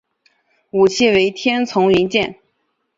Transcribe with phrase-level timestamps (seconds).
[0.71, 2.39] 武器为天丛云剑。